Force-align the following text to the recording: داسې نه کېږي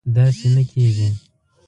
داسې 0.15 0.47
نه 0.55 0.63
کېږي 0.71 1.07